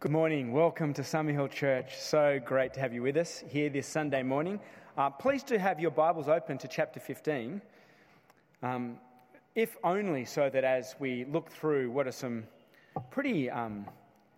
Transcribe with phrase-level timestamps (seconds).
[0.00, 0.52] Good morning.
[0.52, 1.98] Welcome to Summerhill Church.
[1.98, 4.60] So great to have you with us here this Sunday morning.
[4.96, 7.60] Uh, please do have your Bibles open to chapter 15,
[8.62, 8.98] um,
[9.56, 12.44] if only so that as we look through what are some
[13.10, 13.86] pretty, um,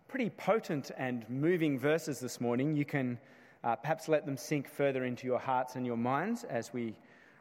[0.09, 3.19] pretty potent and moving verses this morning, you can
[3.63, 6.97] uh, perhaps let them sink further into your hearts and your minds as we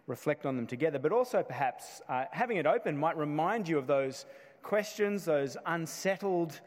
[0.07, 0.99] reflect on them together.
[0.99, 4.25] But also, perhaps uh, having it open might remind you of those
[4.61, 6.59] questions, those unsettled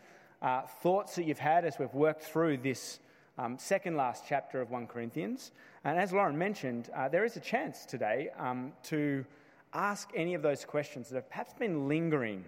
[0.42, 2.98] uh, thoughts that you've had as we've worked through this
[3.38, 5.52] um, second last chapter of 1 Corinthians.
[5.84, 9.24] And as Lauren mentioned, uh, there is a chance today um, to
[9.72, 12.44] ask any of those questions that have perhaps been lingering,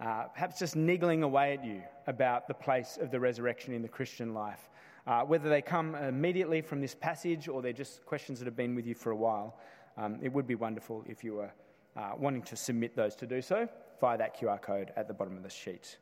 [0.00, 3.88] uh, perhaps just niggling away at you about the place of the resurrection in the
[3.88, 4.68] Christian life.
[5.06, 8.76] Uh, whether they come immediately from this passage or they're just questions that have been
[8.76, 9.58] with you for a while,
[9.96, 11.50] um, it would be wonderful if you were
[11.96, 13.68] uh, wanting to submit those to do so
[14.00, 15.96] via that QR code at the bottom of the sheet.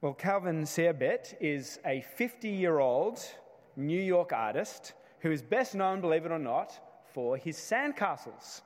[0.00, 3.18] Well, Calvin Seibert is a 50 year old
[3.74, 8.60] New York artist who is best known, believe it or not, for his sandcastles.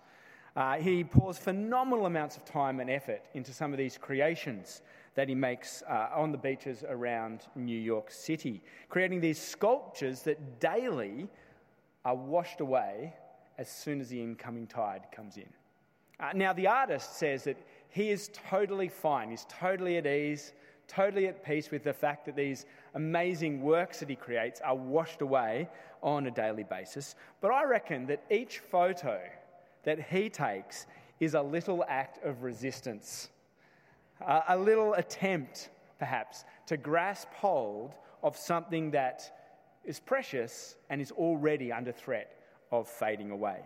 [0.54, 4.82] Uh, he pours phenomenal amounts of time and effort into some of these creations
[5.14, 10.60] that he makes uh, on the beaches around New York City, creating these sculptures that
[10.60, 11.30] daily
[12.04, 13.14] are washed away
[13.56, 15.48] as soon as the incoming tide comes in.
[16.20, 17.56] Uh, now, the artist says that
[17.88, 20.52] he is totally fine, he's totally at ease
[20.88, 25.22] totally at peace with the fact that these amazing works that he creates are washed
[25.22, 25.68] away
[26.02, 27.14] on a daily basis.
[27.40, 29.20] But I reckon that each photo
[29.84, 30.86] that he takes
[31.20, 33.30] is a little act of resistance,
[34.48, 39.38] a little attempt, perhaps, to grasp hold of something that
[39.84, 42.36] is precious and is already under threat
[42.70, 43.60] of fading away.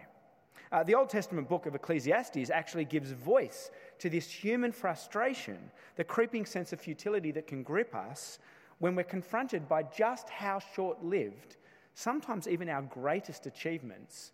[0.73, 5.59] Uh, the Old Testament book of Ecclesiastes actually gives voice to this human frustration,
[5.97, 8.39] the creeping sense of futility that can grip us
[8.79, 11.57] when we're confronted by just how short lived,
[11.95, 14.33] sometimes even our greatest achievements,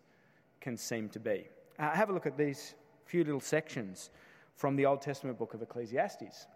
[0.59, 1.47] can seem to be.
[1.79, 2.75] Uh, have a look at these
[3.05, 4.09] few little sections
[4.55, 6.47] from the Old Testament book of Ecclesiastes.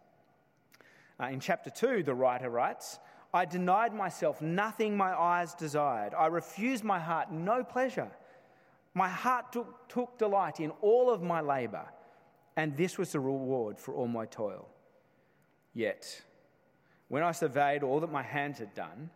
[1.20, 3.00] Uh, in chapter 2, the writer writes,
[3.34, 6.14] I denied myself nothing my eyes desired.
[6.14, 8.10] I refused my heart no pleasure.
[8.94, 11.86] My heart took, took delight in all of my labor,
[12.58, 14.68] and this was the reward for all my toil.
[15.74, 16.22] Yet,
[17.08, 19.10] when I surveyed all that my hands had done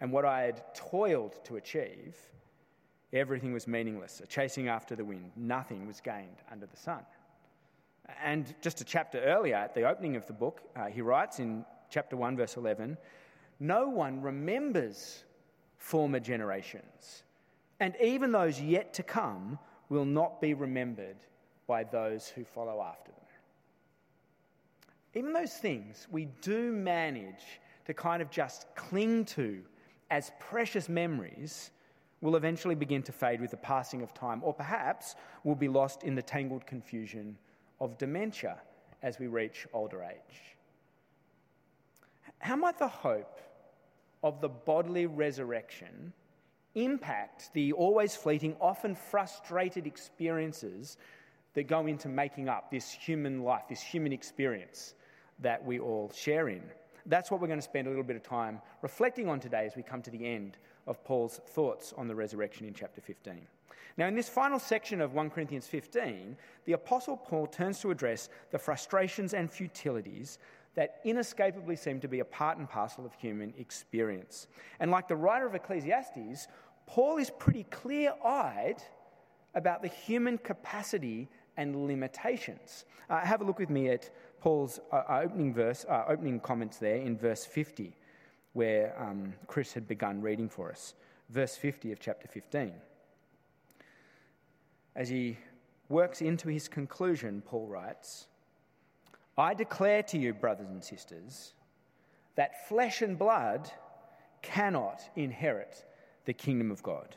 [0.00, 2.16] and what I had toiled to achieve,
[3.12, 5.32] everything was meaningless, a chasing after the wind.
[5.34, 7.02] Nothing was gained under the sun.
[8.22, 11.64] And just a chapter earlier, at the opening of the book, uh, he writes in
[11.90, 12.96] chapter 1, verse 11
[13.58, 15.24] No one remembers
[15.78, 17.24] former generations
[17.80, 19.58] and even those yet to come
[19.88, 21.16] will not be remembered
[21.66, 23.20] by those who follow after them.
[25.14, 29.62] Even those things we do manage to kind of just cling to
[30.10, 31.70] as precious memories
[32.20, 35.14] will eventually begin to fade with the passing of time, or perhaps
[35.44, 37.36] will be lost in the tangled confusion
[37.80, 38.58] of dementia
[39.02, 40.56] as we reach older age.
[42.38, 43.40] How might the hope
[44.22, 46.12] of the bodily resurrection
[46.74, 50.96] impact the always fleeting, often frustrated experiences
[51.54, 54.94] that go into making up this human life, this human experience
[55.40, 56.62] that we all share in.
[57.06, 59.76] That's what we're going to spend a little bit of time reflecting on today as
[59.76, 60.56] we come to the end
[60.86, 63.46] of Paul's thoughts on the resurrection in chapter 15.
[63.96, 68.28] Now, in this final section of 1 Corinthians 15, the Apostle Paul turns to address
[68.50, 70.38] the frustrations and futilities
[70.74, 74.48] that inescapably seem to be a part and parcel of human experience.
[74.80, 76.48] And like the writer of Ecclesiastes,
[76.86, 78.82] Paul is pretty clear eyed
[79.54, 82.84] about the human capacity and limitations.
[83.08, 84.10] Uh, have a look with me at
[84.40, 87.96] Paul's uh, uh, opening verse, uh, opening comments there in verse 50,
[88.52, 90.94] where um, Chris had begun reading for us.
[91.30, 92.72] Verse 50 of chapter 15.
[94.96, 95.38] As he
[95.88, 98.26] works into his conclusion, Paul writes,
[99.36, 101.54] I declare to you, brothers and sisters,
[102.36, 103.70] that flesh and blood
[104.42, 105.84] cannot inherit
[106.24, 107.16] the kingdom of God.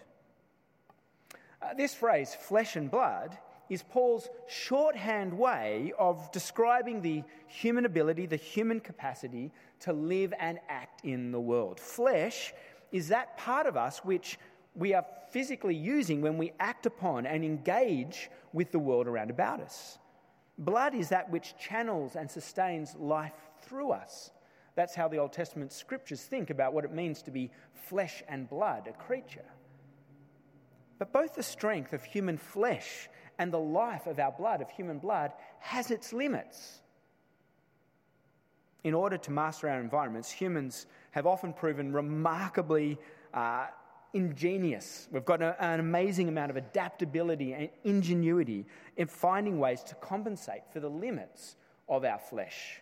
[1.61, 3.37] Uh, this phrase, flesh and blood,
[3.69, 10.59] is Paul's shorthand way of describing the human ability, the human capacity to live and
[10.69, 11.79] act in the world.
[11.79, 12.53] Flesh
[12.91, 14.39] is that part of us which
[14.75, 19.59] we are physically using when we act upon and engage with the world around about
[19.59, 19.97] us.
[20.57, 24.31] Blood is that which channels and sustains life through us.
[24.75, 28.49] That's how the Old Testament scriptures think about what it means to be flesh and
[28.49, 29.45] blood, a creature.
[30.99, 33.09] But both the strength of human flesh
[33.39, 36.81] and the life of our blood, of human blood, has its limits.
[38.87, 42.97] in order to master our environments, humans have often proven remarkably
[43.33, 43.65] uh,
[44.13, 45.09] ingenious.
[45.11, 50.61] We've got a, an amazing amount of adaptability and ingenuity in finding ways to compensate
[50.71, 51.57] for the limits
[51.89, 52.81] of our flesh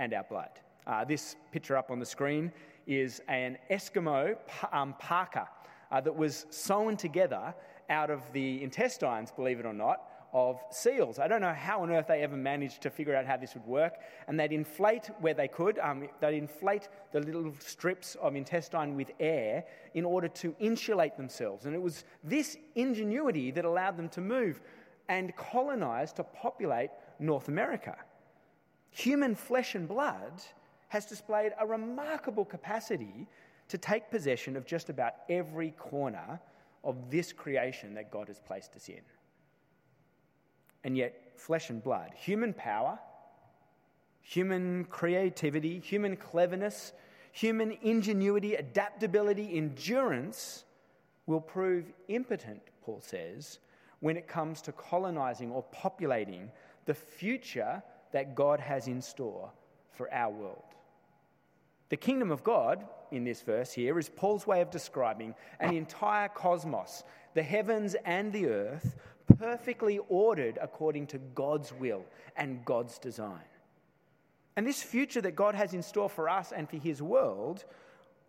[0.00, 0.50] and our blood.
[0.88, 2.50] Uh, this picture up on the screen
[2.86, 4.36] is an Eskimo
[4.72, 5.48] um, parka
[5.92, 7.54] uh, that was sewn together
[7.90, 10.02] out of the intestines, believe it or not,
[10.34, 11.20] of seals.
[11.20, 13.64] I don't know how on earth they ever managed to figure out how this would
[13.64, 13.94] work.
[14.26, 19.12] And they'd inflate where they could, um, they'd inflate the little strips of intestine with
[19.20, 19.64] air
[19.94, 21.66] in order to insulate themselves.
[21.66, 24.60] And it was this ingenuity that allowed them to move
[25.08, 26.90] and colonize to populate
[27.20, 27.96] North America.
[28.90, 30.42] Human flesh and blood
[30.88, 33.28] has displayed a remarkable capacity
[33.68, 36.40] to take possession of just about every corner
[36.84, 39.00] of this creation that God has placed us in
[40.84, 42.10] and yet flesh and blood.
[42.14, 42.98] Human power,
[44.20, 46.92] human creativity, human cleverness,
[47.32, 50.64] human ingenuity, adaptability, endurance
[51.26, 53.58] will prove impotent, Paul says,
[54.00, 56.50] when it comes to colonizing or populating
[56.84, 57.82] the future
[58.12, 59.50] that God has in store
[59.90, 60.62] for our world.
[61.90, 66.28] The kingdom of God, in this verse here, is Paul's way of describing an entire
[66.28, 67.04] cosmos,
[67.34, 68.96] the heavens and the earth,
[69.38, 72.04] perfectly ordered according to God's will
[72.36, 73.44] and God's design.
[74.56, 77.64] And this future that God has in store for us and for His world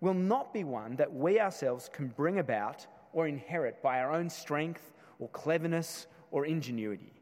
[0.01, 4.29] will not be one that we ourselves can bring about or inherit by our own
[4.29, 7.13] strength or cleverness or ingenuity.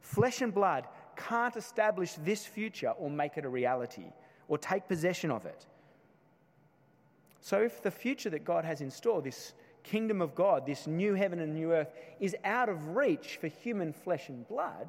[0.00, 0.86] Flesh and blood
[1.16, 4.06] can't establish this future or make it a reality
[4.48, 5.66] or take possession of it.
[7.46, 9.52] So, if the future that God has in store, this
[9.84, 13.92] kingdom of God, this new heaven and new earth, is out of reach for human
[13.92, 14.88] flesh and blood,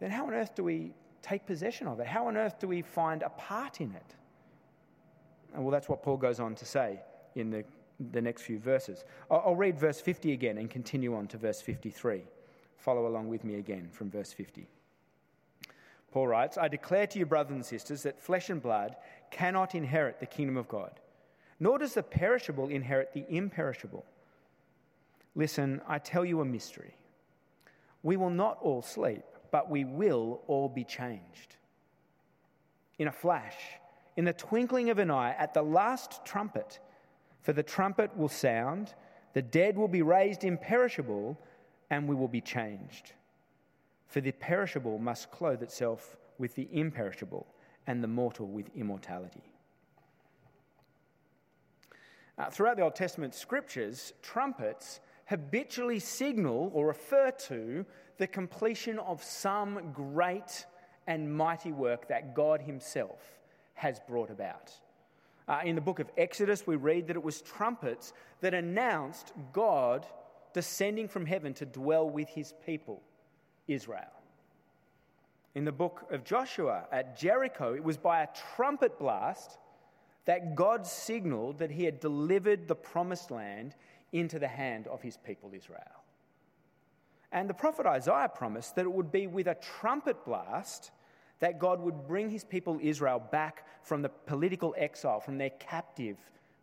[0.00, 2.08] then how on earth do we take possession of it?
[2.08, 4.16] How on earth do we find a part in it?
[5.54, 6.98] Well, that's what Paul goes on to say
[7.36, 7.62] in the,
[8.10, 9.04] the next few verses.
[9.30, 12.24] I'll read verse 50 again and continue on to verse 53.
[12.78, 14.66] Follow along with me again from verse 50.
[16.12, 18.96] Paul writes, I declare to you, brothers and sisters, that flesh and blood
[19.30, 20.98] cannot inherit the kingdom of God
[21.60, 24.04] nor does the perishable inherit the imperishable.
[25.34, 26.96] Listen, I tell you a mystery.
[28.02, 31.56] We will not all sleep, but we will all be changed.
[32.98, 33.56] In a flash,
[34.16, 36.80] in the twinkling of an eye, at the last trumpet,
[37.42, 38.94] for the trumpet will sound,
[39.34, 41.38] the dead will be raised imperishable,
[41.90, 43.12] and we will be changed.
[44.10, 47.46] For the perishable must clothe itself with the imperishable,
[47.86, 49.42] and the mortal with immortality.
[52.36, 57.86] Uh, throughout the Old Testament scriptures, trumpets habitually signal or refer to
[58.18, 60.66] the completion of some great
[61.06, 63.20] and mighty work that God Himself
[63.74, 64.72] has brought about.
[65.46, 70.06] Uh, in the book of Exodus, we read that it was trumpets that announced God
[70.52, 73.02] descending from heaven to dwell with His people,
[73.72, 74.12] Israel.
[75.54, 79.58] In the book of Joshua at Jericho, it was by a trumpet blast
[80.24, 83.74] that God signaled that he had delivered the promised land
[84.12, 86.04] into the hand of his people Israel.
[87.32, 90.90] And the prophet Isaiah promised that it would be with a trumpet blast
[91.38, 96.16] that God would bring his people Israel back from the political exile, from their captive,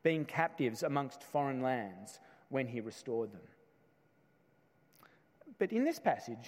[0.04, 3.42] being captives amongst foreign lands when he restored them.
[5.58, 6.48] But in this passage,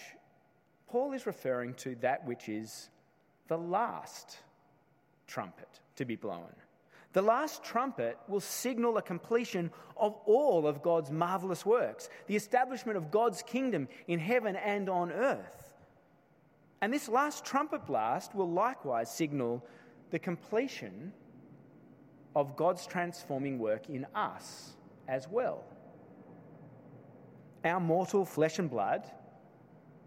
[0.89, 2.89] Paul is referring to that which is
[3.47, 4.37] the last
[5.27, 6.53] trumpet to be blown.
[7.13, 12.97] The last trumpet will signal the completion of all of God's marvelous works, the establishment
[12.97, 15.73] of God's kingdom in heaven and on earth.
[16.81, 19.65] And this last trumpet blast will likewise signal
[20.11, 21.11] the completion
[22.35, 24.73] of God's transforming work in us
[25.07, 25.63] as well.
[27.65, 29.09] Our mortal flesh and blood,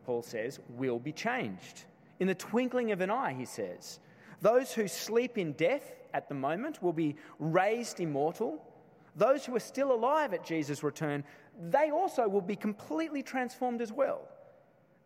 [0.04, 1.85] Paul says, will be changed.
[2.21, 3.99] In the twinkling of an eye, he says.
[4.40, 8.64] Those who sleep in death at the moment will be raised immortal.
[9.16, 11.25] Those who are still alive at Jesus' return,
[11.71, 14.28] they also will be completely transformed as well.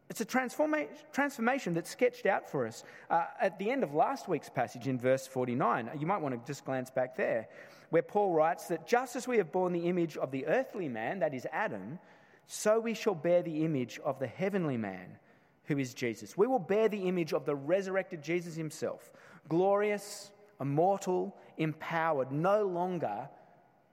[0.08, 4.28] It's a transforma- transformation that's sketched out for us uh, at the end of last
[4.28, 5.90] week's passage in verse 49.
[5.98, 7.48] You might want to just glance back there,
[7.90, 11.18] where Paul writes that just as we have borne the image of the earthly man,
[11.18, 11.98] that is Adam,
[12.46, 15.18] so we shall bear the image of the heavenly man,
[15.64, 16.36] who is Jesus.
[16.36, 19.10] We will bear the image of the resurrected Jesus himself
[19.48, 23.28] glorious, immortal, empowered, no longer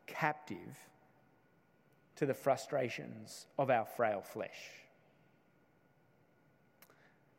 [0.07, 0.77] captive
[2.15, 4.57] to the frustrations of our frail flesh.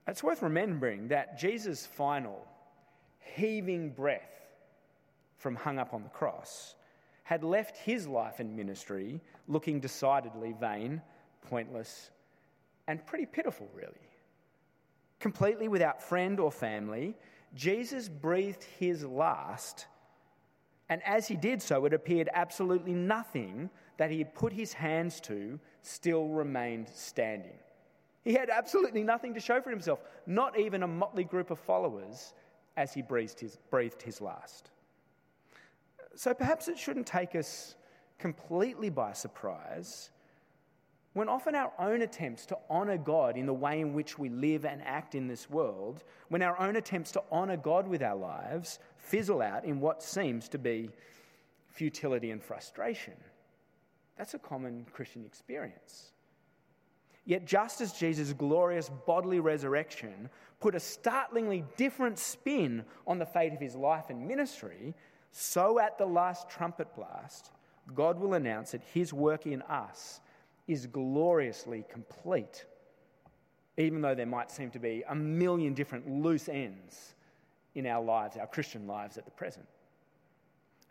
[0.07, 2.47] It's worth remembering that Jesus' final
[3.21, 4.31] heaving breath
[5.39, 6.75] from hung up on the cross,
[7.25, 11.03] had left his life and ministry looking decidedly vain,
[11.49, 12.11] pointless,
[12.87, 14.09] and pretty pitiful, really.
[15.21, 17.17] Completely without friend or family,
[17.55, 19.87] Jesus breathed his last,
[20.89, 25.19] and as he did so, it appeared absolutely nothing that he had put his hands
[25.21, 27.57] to still remained standing.
[28.23, 32.35] He had absolutely nothing to show for himself, not even a motley group of followers
[32.77, 34.71] as he breathed his, breathed his last.
[36.17, 37.77] So perhaps it shouldn't take us
[38.19, 40.11] completely by surprise
[41.15, 44.65] when often our own attempts to honour God in the way in which we live
[44.65, 48.81] and act in this world, when our own attempts to honour God with our lives
[48.97, 50.91] fizzle out in what seems to be
[51.69, 53.15] futility and frustration.
[54.19, 56.11] That's a common Christian experience.
[57.27, 60.29] Yet, just as Jesus' glorious bodily resurrection
[60.61, 64.95] put a startlingly different spin on the fate of his life and ministry,
[65.37, 67.51] so at the last trumpet blast,
[67.93, 70.21] God will announce that his work in us
[70.69, 72.65] is gloriously complete,
[73.77, 77.17] even though there might seem to be a million different loose ends
[77.75, 79.67] in our lives, our Christian lives at the present.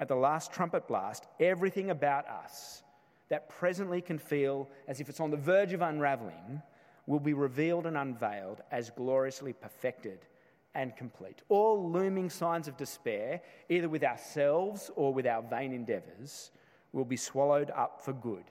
[0.01, 2.83] At the last trumpet blast, everything about us
[3.29, 6.61] that presently can feel as if it's on the verge of unraveling
[7.07, 10.19] will be revealed and unveiled as gloriously perfected
[10.75, 11.41] and complete.
[11.49, 16.51] All looming signs of despair, either with ourselves or with our vain endeavours,
[16.91, 18.45] will be swallowed up for good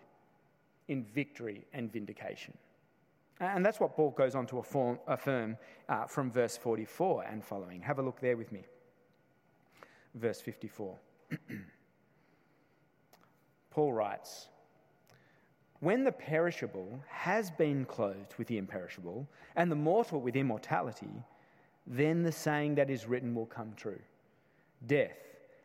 [0.88, 2.56] in victory and vindication.
[3.40, 5.56] And that's what Paul goes on to affirm
[5.88, 7.80] uh, from verse 44 and following.
[7.80, 8.62] Have a look there with me.
[10.14, 10.96] Verse 54.
[13.70, 14.48] Paul writes,
[15.80, 19.26] When the perishable has been clothed with the imperishable,
[19.56, 21.24] and the mortal with immortality,
[21.86, 24.00] then the saying that is written will come true
[24.86, 25.16] Death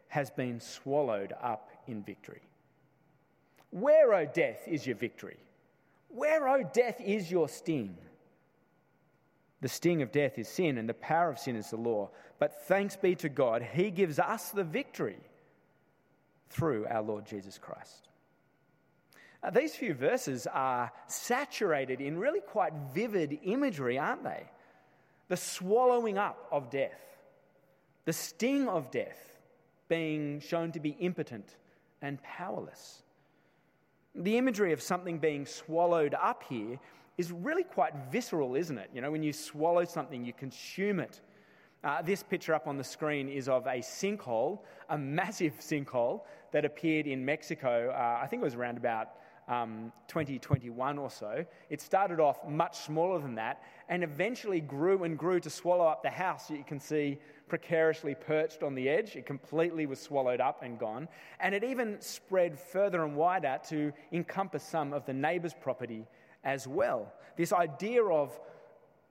[0.10, 2.42] has been swallowed up in victory.
[3.72, 5.38] Where, O death, is your victory?
[6.10, 7.98] Where, O death, is your sting?
[9.60, 12.10] The sting of death is sin, and the power of sin is the law.
[12.40, 15.18] But thanks be to God, He gives us the victory
[16.50, 18.08] through our Lord Jesus Christ.
[19.44, 24.44] Now, these few verses are saturated in really quite vivid imagery, aren't they?
[25.30, 27.02] The swallowing up of death,
[28.06, 29.40] the sting of death
[29.90, 31.58] being shown to be impotent
[32.02, 33.04] and powerless.
[34.16, 36.80] The imagery of something being swallowed up here
[37.18, 38.90] is really quite visceral, isn't it?
[38.94, 41.22] You know, when you swallow something, you consume it.
[41.84, 46.66] Uh, this picture up on the screen is of a sinkhole, a massive sinkhole that
[46.66, 47.94] appeared in Mexico.
[47.96, 49.10] Uh, I think it was around about
[49.48, 51.46] um, 2021 or so.
[51.70, 56.04] It started off much smaller than that and eventually grew and grew to swallow up
[56.04, 59.16] the house that you can see precariously perched on the edge.
[59.16, 61.08] It completely was swallowed up and gone.
[61.40, 66.06] And it even spread further and wider to encompass some of the neighbour's property
[66.44, 67.14] as well.
[67.38, 68.38] This idea of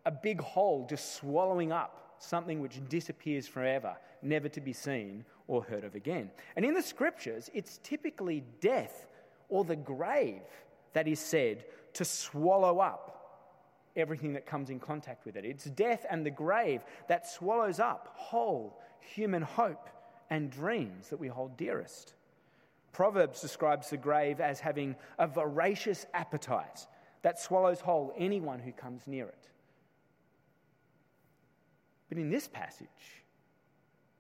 [0.04, 5.62] a big hole just swallowing up something which disappears forever, never to be seen or
[5.62, 6.30] heard of again.
[6.56, 9.06] And in the scriptures, it's typically death
[9.48, 10.42] or the grave
[10.92, 13.12] that is said to swallow up
[13.96, 15.44] everything that comes in contact with it.
[15.44, 19.88] It's death and the grave that swallows up whole human hope
[20.30, 22.14] and dreams that we hold dearest.
[22.92, 26.86] Proverbs describes the grave as having a voracious appetite
[27.22, 29.48] that swallows whole anyone who comes near it.
[32.08, 33.24] But in this passage,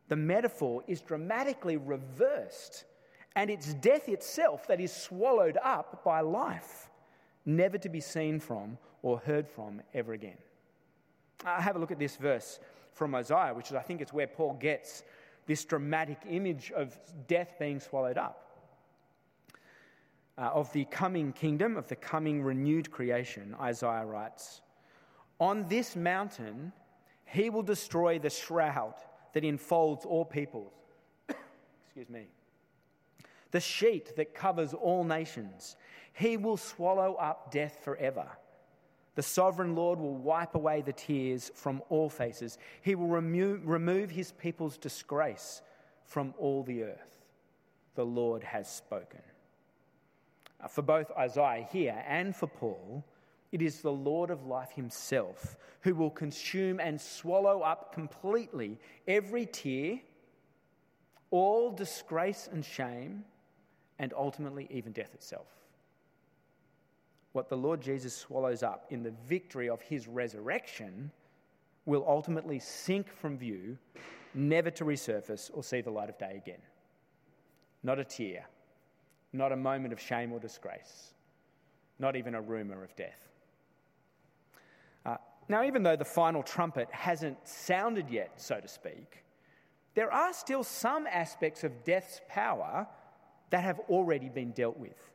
[0.08, 2.84] the metaphor is dramatically reversed,
[3.36, 6.88] and it's death itself that is swallowed up by life,
[7.44, 10.38] never to be seen from or heard from ever again.
[11.44, 12.58] Uh, have a look at this verse
[12.92, 15.04] from Isaiah, which is, I think, it's where Paul gets
[15.44, 18.42] this dramatic image of death being swallowed up.
[20.38, 24.62] Uh, of the coming kingdom, of the coming renewed creation, Isaiah writes,
[25.40, 26.72] On this mountain
[27.26, 28.94] he will destroy the shroud
[29.34, 30.72] that enfolds all peoples.
[31.28, 32.26] Excuse me.
[33.56, 35.76] The sheet that covers all nations.
[36.12, 38.26] He will swallow up death forever.
[39.14, 42.58] The sovereign Lord will wipe away the tears from all faces.
[42.82, 45.62] He will remo- remove his people's disgrace
[46.04, 47.24] from all the earth.
[47.94, 49.22] The Lord has spoken.
[50.62, 53.06] Uh, for both Isaiah here and for Paul,
[53.52, 59.46] it is the Lord of life himself who will consume and swallow up completely every
[59.46, 60.00] tear,
[61.30, 63.24] all disgrace and shame,
[63.98, 65.46] and ultimately even death itself
[67.36, 71.10] what the Lord Jesus swallows up in the victory of his resurrection
[71.84, 73.76] will ultimately sink from view
[74.32, 76.62] never to resurface or see the light of day again.
[77.82, 78.46] Not a tear,
[79.34, 81.12] not a moment of shame or disgrace,
[81.98, 83.28] not even a rumour of death.
[85.04, 89.24] Uh, now, even though the final trumpet hasn't sounded yet, so to speak,
[89.94, 92.86] there are still some aspects of death's power
[93.50, 95.10] that have already been dealt with,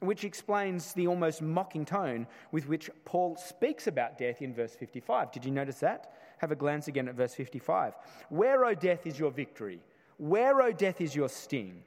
[0.00, 5.32] which explains the almost mocking tone with which Paul speaks about death in verse 55.
[5.32, 6.14] Did you notice that?
[6.38, 7.94] Have a glance again at verse 55.
[8.30, 9.80] Where, O death, is your victory?
[10.16, 11.82] Where, O death, is your sting?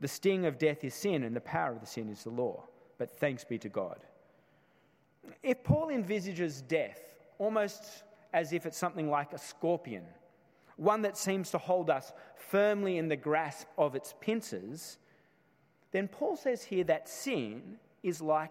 [0.00, 2.64] The sting of death is sin, and the power of the sin is the law.
[2.98, 4.04] But thanks be to God.
[5.42, 7.00] If Paul envisages death
[7.38, 8.02] almost
[8.32, 10.04] as if it's something like a scorpion,
[10.76, 14.98] one that seems to hold us firmly in the grasp of its pincers,
[15.94, 18.50] then Paul says here that sin is like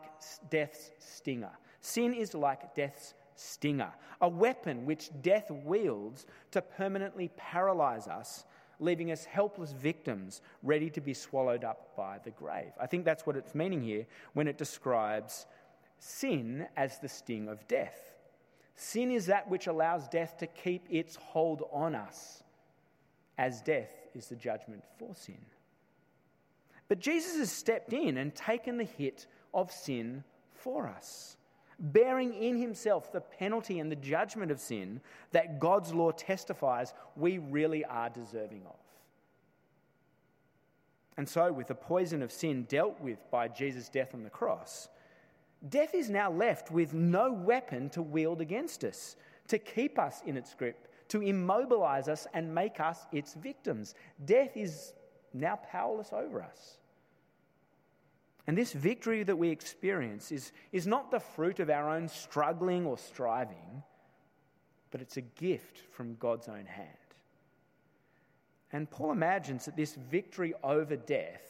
[0.50, 1.52] death's stinger.
[1.82, 8.46] Sin is like death's stinger, a weapon which death wields to permanently paralyze us,
[8.80, 12.72] leaving us helpless victims ready to be swallowed up by the grave.
[12.80, 15.46] I think that's what it's meaning here when it describes
[16.00, 18.14] sin as the sting of death.
[18.78, 22.42] Sin is that which allows death to keep its hold on us,
[23.38, 25.44] as death is the judgment for sin.
[26.88, 30.24] But Jesus has stepped in and taken the hit of sin
[30.54, 31.38] for us
[31.80, 37.38] bearing in himself the penalty and the judgment of sin that God's law testifies we
[37.38, 38.76] really are deserving of.
[41.18, 44.90] And so, with the poison of sin dealt with by Jesus' death on the cross,
[45.70, 49.16] death is now left with no weapon to wield against us,
[49.50, 53.94] to keep us in its grip, to immobilize us and make us its victims.
[54.26, 54.94] Death is
[55.34, 56.78] now powerless over us.
[58.46, 62.86] And this victory that we experience is, is not the fruit of our own struggling
[62.86, 63.84] or striving,
[64.92, 66.90] but it's a gift from God's own hand.
[68.72, 71.42] And Paul imagines that this victory over death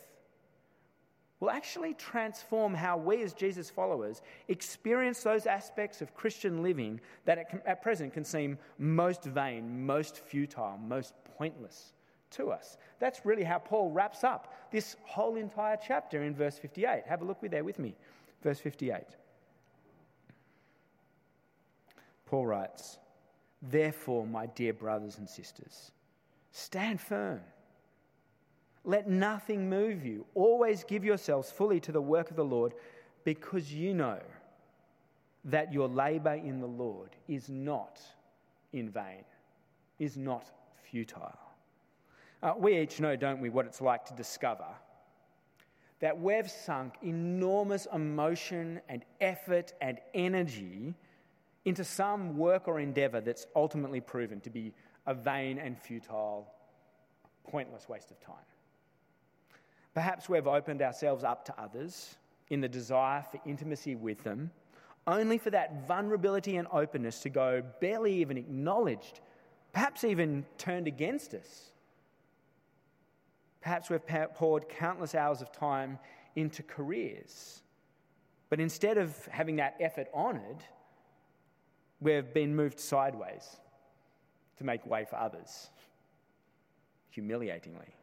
[1.39, 7.37] will actually transform how we, as Jesus followers, experience those aspects of Christian living that
[7.37, 11.92] at, at present can seem most vain, most futile, most pointless
[12.35, 12.77] to us.
[12.99, 17.03] That's really how Paul wraps up this whole entire chapter in verse 58.
[17.07, 17.95] Have a look there with me.
[18.41, 19.03] Verse 58.
[22.25, 22.97] Paul writes,
[23.61, 25.91] Therefore, my dear brothers and sisters,
[26.51, 27.41] stand firm.
[28.83, 30.25] Let nothing move you.
[30.35, 32.73] Always give yourselves fully to the work of the Lord,
[33.23, 34.19] because you know
[35.45, 38.01] that your labor in the Lord is not
[38.73, 39.23] in vain,
[39.99, 40.51] is not
[40.89, 41.37] futile.
[42.43, 44.67] Uh, we each know, don't we, what it's like to discover
[46.01, 50.93] that we've sunk enormous emotion and effort and energy
[51.63, 54.73] into some work or endeavour that's ultimately proven to be
[55.07, 56.45] a vain and futile,
[57.49, 58.35] pointless waste of time.
[59.93, 62.15] Perhaps we've opened ourselves up to others
[62.49, 64.51] in the desire for intimacy with them,
[65.07, 69.21] only for that vulnerability and openness to go barely even acknowledged,
[69.71, 71.71] perhaps even turned against us
[73.63, 75.97] Perhaps we've poured countless hours of time
[76.35, 77.63] into careers.
[78.49, 80.63] But instead of having that effort honoured,
[82.01, 83.57] we've been moved sideways
[84.57, 85.69] to make way for others,
[87.09, 87.95] humiliatingly.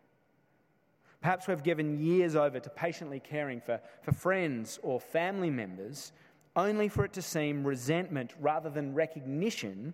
[1.20, 6.12] Perhaps we've given years over to patiently caring for, for friends or family members,
[6.56, 9.92] only for it to seem resentment rather than recognition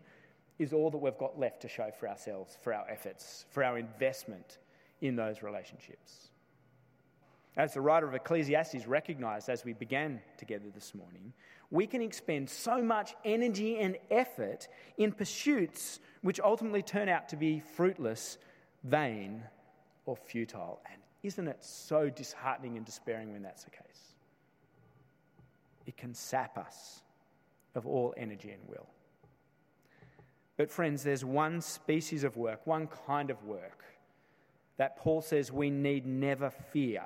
[0.60, 3.76] is all that we've got left to show for ourselves, for our efforts, for our
[3.76, 4.58] investment
[5.00, 6.30] in those relationships.
[7.56, 11.32] As the writer of Ecclesiastes recognized as we began together this morning,
[11.70, 17.36] we can expend so much energy and effort in pursuits which ultimately turn out to
[17.36, 18.36] be fruitless,
[18.84, 19.42] vain,
[20.04, 20.80] or futile.
[20.92, 24.14] And isn't it so disheartening and despairing when that's the case?
[25.86, 27.02] It can sap us
[27.74, 28.86] of all energy and will.
[30.56, 33.84] But, friends, there's one species of work, one kind of work
[34.76, 37.02] that Paul says we need never fear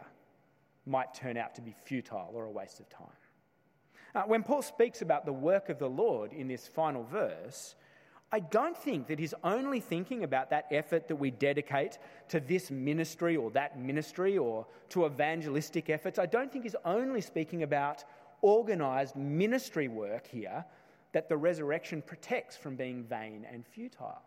[0.87, 3.06] might turn out to be futile or a waste of time.
[4.14, 7.76] Uh, when Paul speaks about the work of the Lord in this final verse,
[8.33, 12.70] I don't think that he's only thinking about that effort that we dedicate to this
[12.70, 16.18] ministry or that ministry or to evangelistic efforts.
[16.18, 18.04] I don't think he's only speaking about
[18.40, 20.64] organized ministry work here
[21.12, 24.22] that the resurrection protects from being vain and futile.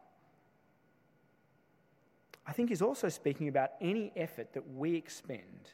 [2.46, 5.72] I think he's also speaking about any effort that we expend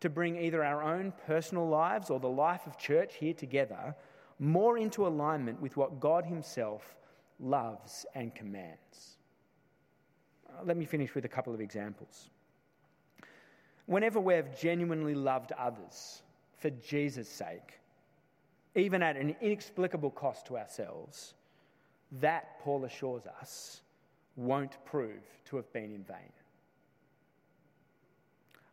[0.00, 3.94] to bring either our own personal lives or the life of church here together
[4.38, 6.96] more into alignment with what God Himself
[7.38, 9.18] loves and commands.
[10.48, 12.30] Uh, let me finish with a couple of examples.
[13.86, 16.22] Whenever we've genuinely loved others
[16.56, 17.80] for Jesus' sake,
[18.74, 21.34] even at an inexplicable cost to ourselves,
[22.12, 23.82] that, Paul assures us,
[24.36, 26.32] won't prove to have been in vain.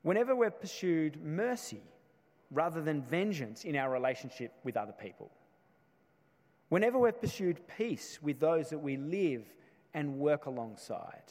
[0.04, 1.82] Whenever we've pursued mercy
[2.52, 5.30] rather than vengeance in our relationship with other people,
[6.70, 9.43] whenever we've pursued peace with those that we live
[9.93, 11.24] and work alongside,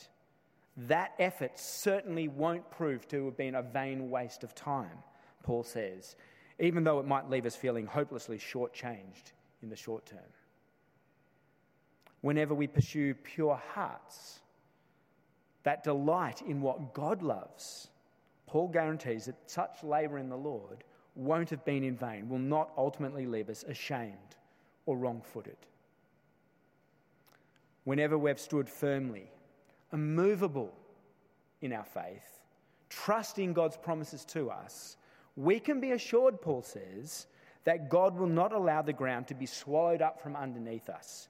[0.76, 4.98] that effort certainly won't prove to have been a vain waste of time,
[5.42, 6.16] Paul says,
[6.58, 10.18] even though it might leave us feeling hopelessly shortchanged in the short term.
[12.20, 14.40] Whenever we pursue pure hearts,
[15.62, 17.88] that delight in what God loves,
[18.46, 22.70] Paul guarantees that such labour in the Lord won't have been in vain, will not
[22.76, 24.36] ultimately leave us ashamed
[24.84, 25.56] or wrong footed.
[27.84, 29.30] Whenever we've stood firmly
[29.92, 30.72] immovable
[31.60, 32.40] in our faith,
[32.88, 34.96] trusting God's promises to us,
[35.36, 37.26] we can be assured, Paul says,
[37.64, 41.28] that God will not allow the ground to be swallowed up from underneath us,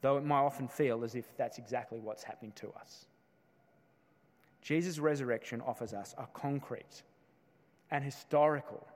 [0.00, 3.06] though it might often feel as if that's exactly what's happening to us.
[4.62, 7.02] Jesus' resurrection offers us a concrete
[7.90, 8.86] and historical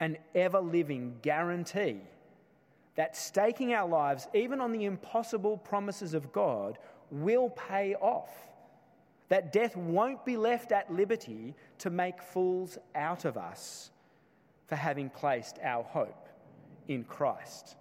[0.00, 1.96] an ever living guarantee
[2.96, 6.78] that staking our lives, even on the impossible promises of God,
[7.10, 8.30] will pay off.
[9.28, 13.90] That death won't be left at liberty to make fools out of us
[14.66, 16.28] for having placed our hope
[16.88, 17.76] in Christ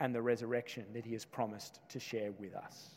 [0.00, 2.90] and the resurrection that he has promised to share with us.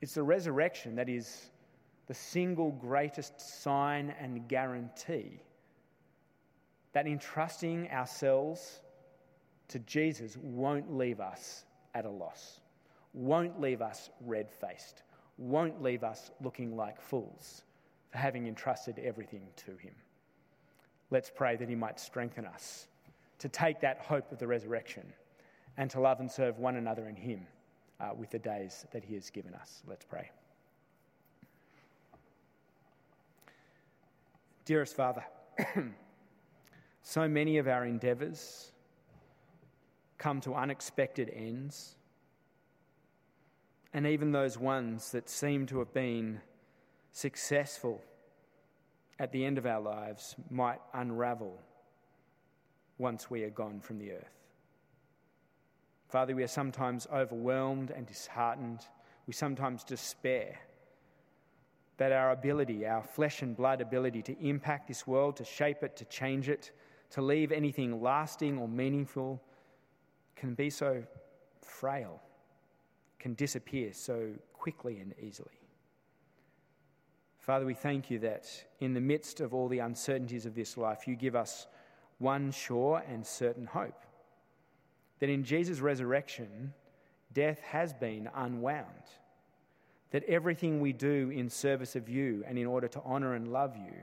[0.00, 1.50] It's the resurrection that is
[2.06, 5.40] the single greatest sign and guarantee
[6.92, 8.80] that entrusting ourselves
[9.68, 12.60] to Jesus won't leave us at a loss
[13.12, 15.02] won't leave us red faced,
[15.38, 17.62] won't leave us looking like fools
[18.10, 19.94] for having entrusted everything to Him.
[21.10, 22.86] Let's pray that He might strengthen us
[23.38, 25.12] to take that hope of the resurrection
[25.76, 27.46] and to love and serve one another in Him
[28.00, 29.82] uh, with the days that He has given us.
[29.86, 30.30] Let's pray.
[34.64, 35.24] Dearest Father,
[37.02, 38.72] so many of our endeavours
[40.18, 41.96] come to unexpected ends
[43.92, 46.40] and even those ones that seem to have been
[47.12, 48.00] successful
[49.18, 51.58] at the end of our lives might unravel
[52.98, 54.39] once we are gone from the earth.
[56.10, 58.80] Father, we are sometimes overwhelmed and disheartened.
[59.26, 60.58] We sometimes despair
[61.98, 65.96] that our ability, our flesh and blood ability to impact this world, to shape it,
[65.96, 66.72] to change it,
[67.10, 69.40] to leave anything lasting or meaningful,
[70.34, 71.02] can be so
[71.60, 72.20] frail
[73.20, 75.60] can disappear so quickly and easily.
[77.38, 78.46] Father, we thank you that
[78.80, 81.66] in the midst of all the uncertainties of this life, you give us
[82.18, 84.04] one sure and certain hope
[85.20, 86.72] that in Jesus' resurrection,
[87.32, 88.86] death has been unwound.
[90.10, 93.76] That everything we do in service of you and in order to honour and love
[93.76, 93.94] you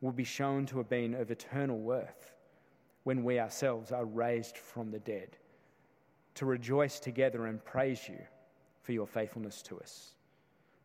[0.00, 2.34] will be shown to have been of eternal worth
[3.02, 5.36] when we ourselves are raised from the dead
[6.34, 8.18] to rejoice together and praise you
[8.82, 10.14] for your faithfulness to us.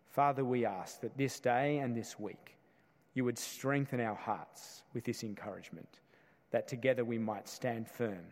[0.08, 2.58] Father, we ask that this day and this week
[3.14, 6.00] you would strengthen our hearts with this encouragement,
[6.52, 8.26] that together we might stand firm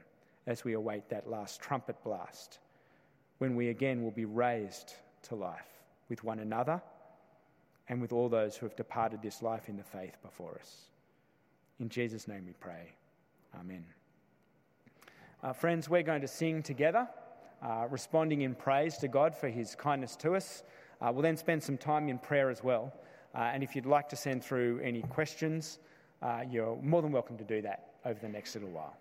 [0.47, 2.59] as we await that last trumpet blast,
[3.39, 6.81] when we again will be raised to life with one another
[7.89, 10.85] and with all those who have departed this life in the faith before us.
[11.79, 12.93] In Jesus' name we pray.
[13.59, 13.85] Amen.
[15.43, 17.07] Uh, friends, we're going to sing together,
[17.61, 20.63] uh, responding in praise to God for his kindness to us.
[21.01, 22.93] Uh, we'll then spend some time in prayer as well.
[23.35, 25.79] Uh, and if you'd like to send through any questions,
[26.21, 28.95] uh, you're more than welcome to do that over the next little while.